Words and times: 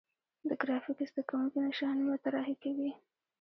د 0.47 0.49
ګرافیک 0.61 0.99
زده 1.09 1.21
کوونکي 1.29 1.59
نشانونه 1.67 2.13
طراحي 2.23 2.55
کوي. 2.63 2.91